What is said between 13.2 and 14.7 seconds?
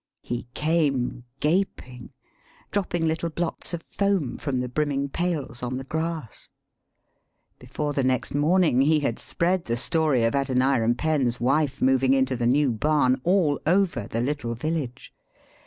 all over the little